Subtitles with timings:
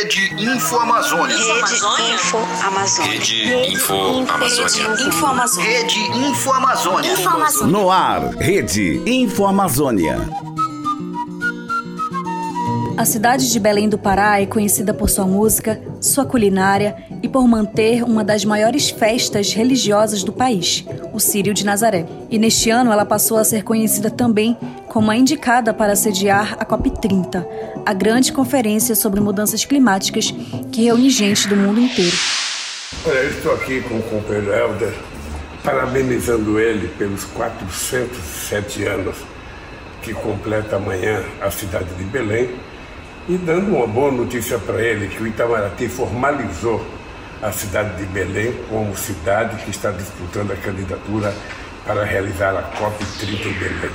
[0.00, 1.36] Rede Info Amazônia.
[1.36, 3.12] Rede Info Amazônia.
[3.12, 3.94] Rede Info
[4.30, 5.06] Amazônia.
[5.06, 5.68] Info Amazônia.
[5.68, 7.12] Rede Info Amazônia.
[7.12, 7.66] Info Amazônia.
[7.70, 10.26] No ar, Rede Info Amazônia.
[12.96, 17.46] A cidade de Belém do Pará é conhecida por sua música, sua culinária e por
[17.46, 22.06] manter uma das maiores festas religiosas do país, o Círio de Nazaré.
[22.30, 24.56] E neste ano ela passou a ser conhecida também
[24.88, 27.46] como a indicada para sediar a COP30,
[27.86, 30.34] a grande conferência sobre mudanças climáticas
[30.70, 32.16] que reúne gente do mundo inteiro.
[33.06, 34.94] Olha, eu estou aqui com o companheiro Helder,
[35.64, 39.16] parabenizando ele pelos 407 anos
[40.02, 42.50] que completa amanhã a cidade de Belém
[43.30, 46.84] e dando uma boa notícia para ele que o Itamaraty formalizou
[47.40, 51.32] a cidade de Belém como cidade que está disputando a candidatura
[51.86, 53.90] para realizar a COP30 em Belém.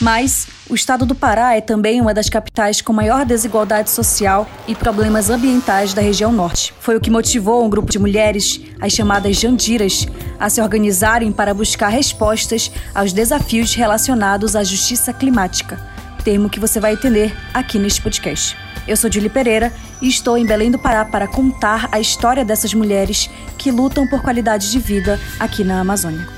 [0.00, 4.74] Mas o estado do Pará é também uma das capitais com maior desigualdade social e
[4.74, 6.72] problemas ambientais da região norte.
[6.78, 10.06] Foi o que motivou um grupo de mulheres, as chamadas Jandiras,
[10.38, 15.97] a se organizarem para buscar respostas aos desafios relacionados à justiça climática,
[16.28, 18.54] termo que você vai entender aqui neste podcast.
[18.86, 22.74] Eu sou Julie Pereira e estou em Belém do Pará para contar a história dessas
[22.74, 26.28] mulheres que lutam por qualidade de vida aqui na Amazônia.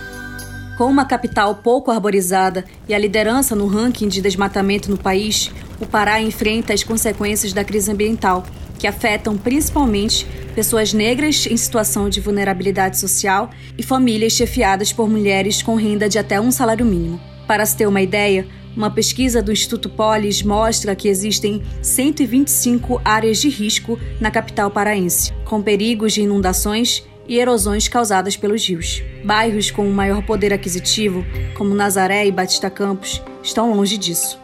[0.78, 5.86] Com uma capital pouco arborizada e a liderança no ranking de desmatamento no país, o
[5.86, 8.44] Pará enfrenta as consequências da crise ambiental,
[8.78, 10.24] que afetam principalmente
[10.54, 16.16] pessoas negras em situação de vulnerabilidade social e famílias chefiadas por mulheres com renda de
[16.16, 17.20] até um salário mínimo.
[17.44, 18.46] Para se ter uma ideia,
[18.80, 25.34] uma pesquisa do Instituto Polis mostra que existem 125 áreas de risco na capital paraense,
[25.44, 29.02] com perigos de inundações e erosões causadas pelos rios.
[29.22, 31.26] Bairros com maior poder aquisitivo,
[31.58, 34.40] como Nazaré e Batista Campos, estão longe disso.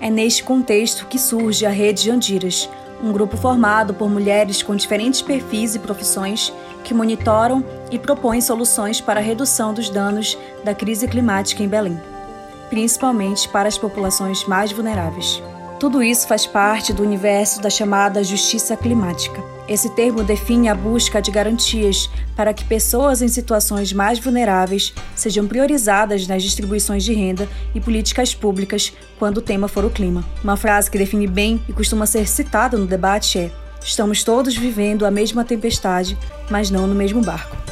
[0.00, 2.68] É neste contexto que surge a Rede Jandiras,
[3.00, 9.00] um grupo formado por mulheres com diferentes perfis e profissões que monitoram e propõem soluções
[9.00, 12.00] para a redução dos danos da crise climática em Belém,
[12.68, 15.42] principalmente para as populações mais vulneráveis.
[15.78, 19.42] Tudo isso faz parte do universo da chamada justiça climática.
[19.68, 25.46] Esse termo define a busca de garantias para que pessoas em situações mais vulneráveis sejam
[25.46, 30.24] priorizadas nas distribuições de renda e políticas públicas quando o tema for o clima.
[30.42, 33.50] Uma frase que define bem e costuma ser citada no debate é:
[33.82, 36.16] Estamos todos vivendo a mesma tempestade,
[36.48, 37.65] mas não no mesmo barco.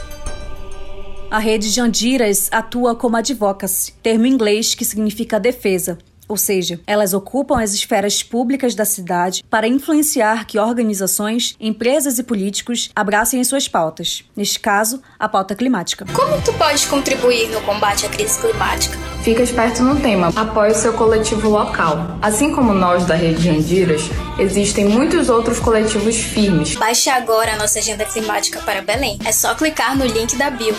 [1.34, 7.60] A rede Jandiras atua como advocacy, termo inglês que significa defesa, ou seja, elas ocupam
[7.60, 13.66] as esferas públicas da cidade para influenciar que organizações, empresas e políticos abracem as suas
[13.66, 14.22] pautas.
[14.36, 16.06] Neste caso, a pauta climática.
[16.14, 18.96] Como tu pode contribuir no combate à crise climática?
[19.24, 22.18] Fica esperto no tema, apoie o seu coletivo local.
[22.20, 24.02] Assim como nós da Rede Jandiras,
[24.38, 26.76] existem muitos outros coletivos firmes.
[26.76, 29.18] Baixe agora a nossa agenda climática para Belém.
[29.24, 30.74] É só clicar no link da bio.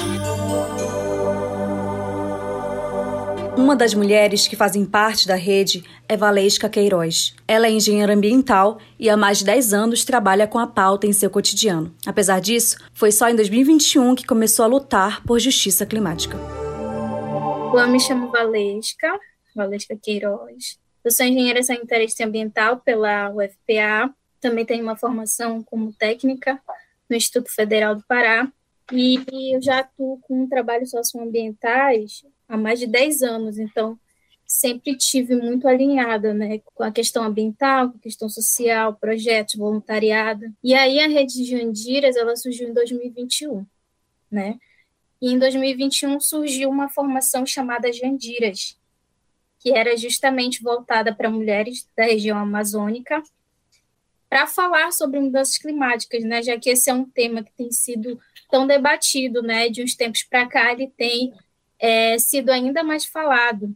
[3.57, 7.33] Uma das mulheres que fazem parte da rede é Valesca Queiroz.
[7.47, 11.13] Ela é engenheira ambiental e há mais de 10 anos trabalha com a pauta em
[11.13, 11.91] seu cotidiano.
[12.05, 16.37] Apesar disso, foi só em 2021 que começou a lutar por justiça climática.
[17.77, 19.19] Eu me chamo Valesca,
[19.53, 20.79] Valesca Queiroz.
[21.03, 24.15] Eu sou engenheira sanitarista ambiental pela UFPA.
[24.39, 26.57] Também tenho uma formação como técnica
[27.09, 28.49] no Instituto Federal do Pará.
[28.93, 29.19] E
[29.53, 33.99] eu já atuo com trabalhos socioambientais há mais de 10 anos, então
[34.47, 40.45] sempre tive muito alinhada né, com a questão ambiental, com a questão social, projetos, voluntariado.
[40.63, 43.65] E aí a rede de Jandiras ela surgiu em 2021,
[44.31, 44.57] né?
[45.21, 48.77] E em 2021 surgiu uma formação chamada Jandiras,
[49.59, 53.23] que era justamente voltada para mulheres da região amazônica,
[54.29, 56.43] para falar sobre mudanças climáticas, né?
[56.43, 59.69] Já que esse é um tema que tem sido tão debatido, né?
[59.69, 61.33] De uns tempos para cá ele tem
[61.79, 63.75] é, sido ainda mais falado.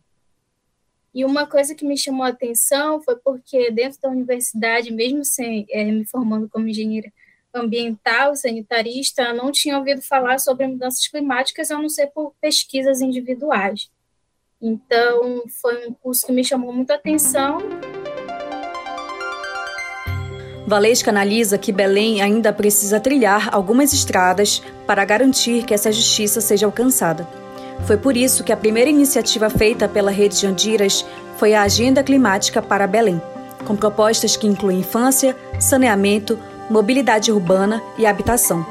[1.13, 5.65] E uma coisa que me chamou a atenção foi porque dentro da universidade, mesmo sem
[5.69, 7.11] é, me formando como engenheira
[7.53, 13.89] ambiental, sanitarista, não tinha ouvido falar sobre mudanças climáticas, a não ser por pesquisas individuais.
[14.61, 17.59] Então, foi um curso que me chamou muito a atenção.
[20.67, 26.67] Valesca analisa que Belém ainda precisa trilhar algumas estradas para garantir que essa justiça seja
[26.67, 27.27] alcançada.
[27.87, 31.03] Foi por isso que a primeira iniciativa feita pela Rede Jandiras
[31.37, 33.19] foi a Agenda Climática para Belém,
[33.65, 36.37] com propostas que incluem infância, saneamento,
[36.69, 38.65] mobilidade urbana e habitação.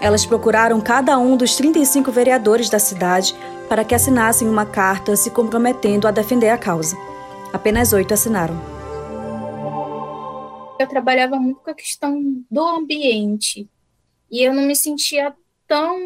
[0.00, 3.34] Elas procuraram cada um dos 35 vereadores da cidade
[3.68, 6.96] para que assinassem uma carta se comprometendo a defender a causa.
[7.52, 8.54] Apenas oito assinaram.
[10.78, 13.68] eu trabalhava muito com a questão do ambiente
[14.30, 15.34] e eu não me sentia
[15.66, 15.96] tão,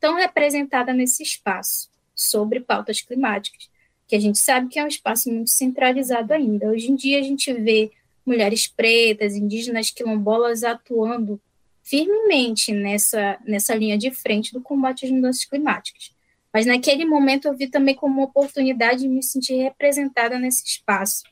[0.00, 3.68] tão representada nesse espaço sobre pautas climáticas,
[4.06, 6.68] que a gente sabe que é um espaço muito centralizado ainda.
[6.68, 7.92] Hoje em dia a gente vê
[8.24, 11.40] mulheres pretas, indígenas, quilombolas atuando
[11.82, 16.12] firmemente nessa, nessa linha de frente do combate às mudanças climáticas.
[16.52, 21.24] Mas naquele momento eu vi também como uma oportunidade de me sentir representada nesse espaço.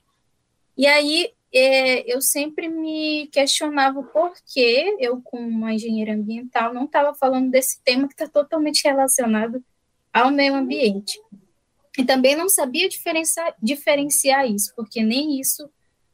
[0.77, 6.85] E aí é, eu sempre me questionava por que eu, como uma engenheira ambiental, não
[6.85, 9.63] estava falando desse tema que está totalmente relacionado
[10.13, 11.21] ao meio ambiente.
[11.97, 15.69] E também não sabia diferenciar, diferenciar isso, porque nem isso,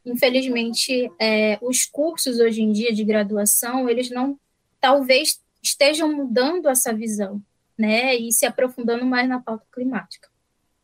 [0.09, 4.39] infelizmente, é, os cursos hoje em dia de graduação, eles não,
[4.81, 7.43] talvez estejam mudando essa visão,
[7.77, 10.29] né, e se aprofundando mais na pauta climática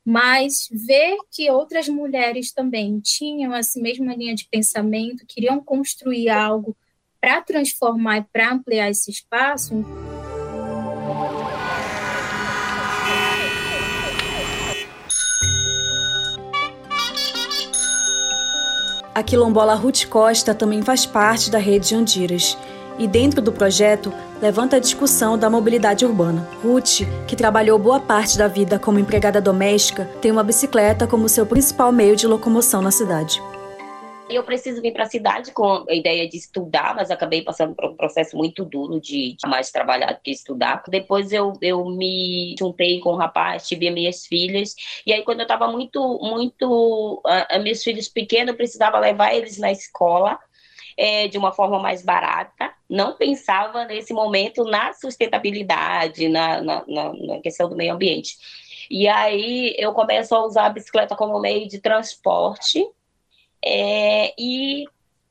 [0.04, 6.76] mas ver que outras mulheres também tinham essa mesma linha de pensamento, queriam construir algo
[7.18, 9.72] para transformar e para ampliar esse espaço.
[19.14, 22.58] A quilombola Ruth Costa também faz parte da rede de Andiras
[22.98, 24.12] e, dentro do projeto,
[24.42, 26.48] levanta a discussão da mobilidade urbana.
[26.64, 31.46] Ruth, que trabalhou boa parte da vida como empregada doméstica, tem uma bicicleta como seu
[31.46, 33.40] principal meio de locomoção na cidade.
[34.28, 37.90] Eu preciso vir para a cidade com a ideia de estudar, mas acabei passando por
[37.90, 40.82] um processo muito duro de, de mais trabalhar do que estudar.
[40.88, 44.74] Depois eu, eu me juntei com um rapaz, tive minhas filhas,
[45.06, 49.58] e aí quando eu estava muito, muito, uh, meus filhos pequenos, eu precisava levar eles
[49.58, 50.38] na escola,
[50.96, 57.40] é, de uma forma mais barata, não pensava nesse momento na sustentabilidade, na, na, na
[57.40, 58.36] questão do meio ambiente.
[58.90, 62.86] E aí eu começo a usar a bicicleta como meio de transporte
[63.64, 64.63] é, e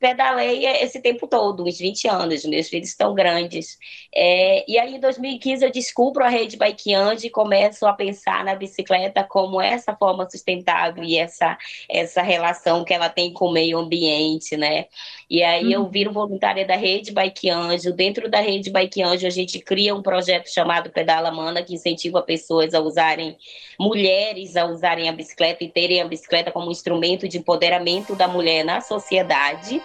[0.04, 3.78] pedalei esse tempo todo, uns 20 anos, meus filhos estão grandes.
[4.14, 8.54] É, e aí, em 2015, eu descubro a rede Bikeand e começo a pensar na
[8.54, 11.56] bicicleta como essa forma sustentável e essa,
[11.88, 14.88] essa relação que ela tem com o meio ambiente, né?
[15.30, 15.88] E aí, eu uhum.
[15.88, 17.90] viro voluntária da rede Bike Anjo.
[17.90, 22.20] Dentro da rede Bike Anjo, a gente cria um projeto chamado Pedala Mana, que incentiva
[22.20, 23.38] pessoas a usarem,
[23.80, 28.66] mulheres a usarem a bicicleta e terem a bicicleta como instrumento de empoderamento da mulher
[28.66, 29.80] na sociedade.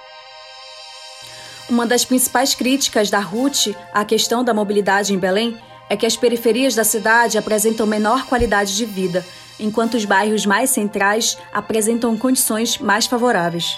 [1.70, 5.56] Uma das principais críticas da RUT à questão da mobilidade em Belém
[5.88, 9.24] é que as periferias da cidade apresentam menor qualidade de vida,
[9.60, 13.78] enquanto os bairros mais centrais apresentam condições mais favoráveis.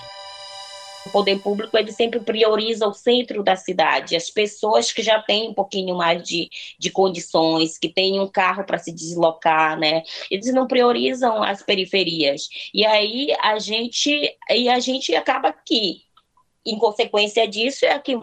[1.05, 5.49] O poder público ele sempre prioriza o centro da cidade, as pessoas que já têm
[5.49, 6.49] um pouquinho mais de,
[6.79, 10.03] de condições, que têm um carro para se deslocar, né?
[10.29, 12.47] Eles não priorizam as periferias.
[12.73, 16.03] E aí a gente e a gente acaba aqui
[16.65, 18.15] em consequência disso, é que,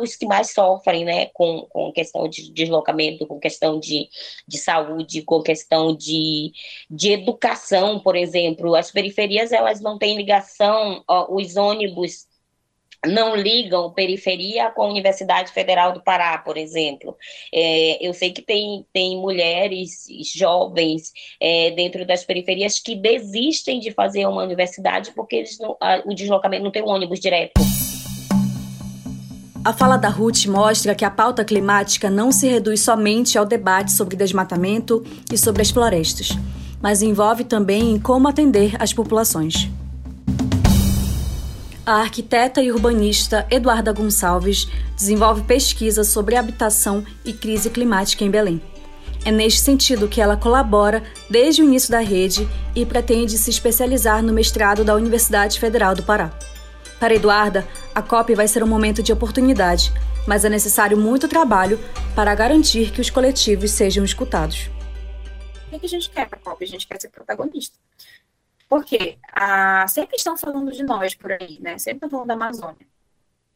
[0.00, 4.08] os que mais sofrem, né, com, com questão de deslocamento, com questão de,
[4.46, 6.52] de saúde, com questão de,
[6.90, 8.74] de educação, por exemplo.
[8.74, 12.26] As periferias, elas não têm ligação, ó, os ônibus
[13.06, 17.16] não ligam periferia com a Universidade Federal do Pará, por exemplo.
[17.52, 23.90] É, eu sei que tem, tem mulheres jovens é, dentro das periferias que desistem de
[23.90, 27.71] fazer uma universidade porque eles não, a, o deslocamento não tem um ônibus direto.
[29.64, 33.92] A fala da Ruth mostra que a pauta climática não se reduz somente ao debate
[33.92, 36.36] sobre desmatamento e sobre as florestas,
[36.80, 39.70] mas envolve também como atender as populações.
[41.86, 44.66] A arquiteta e urbanista Eduarda Gonçalves
[44.96, 48.60] desenvolve pesquisa sobre habitação e crise climática em Belém.
[49.24, 54.24] É neste sentido que ela colabora desde o início da rede e pretende se especializar
[54.24, 56.32] no mestrado da Universidade Federal do Pará.
[56.98, 59.92] Para Eduarda, a COP vai ser um momento de oportunidade,
[60.26, 61.78] mas é necessário muito trabalho
[62.14, 64.70] para garantir que os coletivos sejam escutados.
[65.70, 66.64] O que a gente quer para a COP?
[66.64, 67.76] A gente quer ser protagonista.
[68.68, 71.76] Porque ah, sempre estão falando de nós por aí, né?
[71.78, 72.86] Sempre estão falando da Amazônia.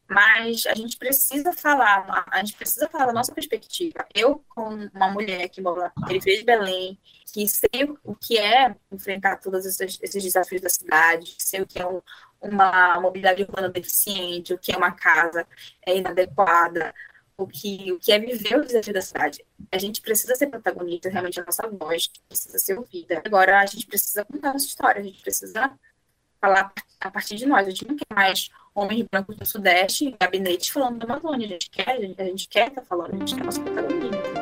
[0.09, 4.05] Mas a gente precisa falar, a gente precisa falar da nossa perspectiva.
[4.13, 6.97] Eu, como uma mulher que mora na periferia de Belém,
[7.33, 11.79] que sei o que é enfrentar todos esses, esses desafios da cidade, sei o que
[11.79, 12.01] é um,
[12.41, 15.45] uma mobilidade urbana deficiente, o que é uma casa
[15.85, 16.93] é inadequada,
[17.37, 19.45] o que, o que é viver o desafio da cidade.
[19.71, 23.21] A gente precisa ser protagonista, realmente a nossa voz precisa ser ouvida.
[23.25, 25.71] Agora a gente precisa contar nossa história, a gente precisa
[26.39, 27.67] falar a partir de nós.
[27.67, 31.47] A gente não quer mais homens brancos do Sudeste, gabinetes falando da Amazônia.
[31.47, 34.36] A gente quer, a gente, a gente quer estar falando, a gente quer nosso protagonismo.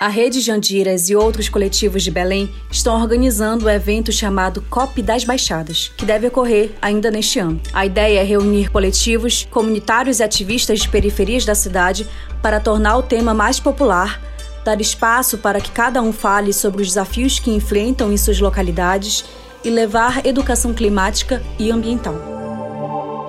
[0.00, 5.02] A Rede Jandiras e outros coletivos de Belém estão organizando o um evento chamado COP
[5.02, 7.60] das Baixadas, que deve ocorrer ainda neste ano.
[7.70, 12.08] A ideia é reunir coletivos, comunitários e ativistas de periferias da cidade
[12.40, 14.18] para tornar o tema mais popular,
[14.64, 19.26] dar espaço para que cada um fale sobre os desafios que enfrentam em suas localidades
[19.62, 22.29] e levar educação climática e ambiental.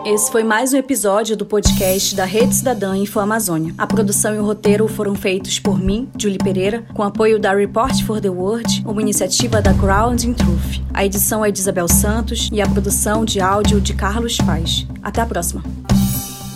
[0.04, 3.72] Esse foi mais um episódio do podcast da Rede Cidadã Info Amazônia.
[3.78, 8.04] A produção e o roteiro foram feitos por mim, Julie Pereira, com apoio da Report
[8.04, 10.82] for the World, uma iniciativa da Ground in Truth.
[10.92, 14.88] A edição é de Isabel Santos e a produção de áudio de Carlos Paz.
[15.04, 15.64] Até a próxima.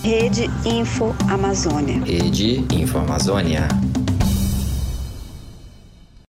[0.01, 2.03] Rede Info Amazônia.
[2.03, 3.67] Rede Info Amazônia.